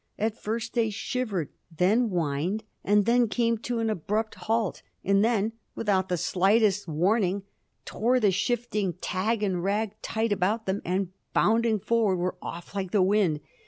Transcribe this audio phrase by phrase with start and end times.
[0.17, 5.53] At first they shivered, then whined, and then came to an abrupt halt; and then,
[5.75, 7.43] without the slightest warning,
[7.85, 12.89] tore the shifting tag and rag tight around them, and bounding forward, were off like
[12.89, 13.41] the wind.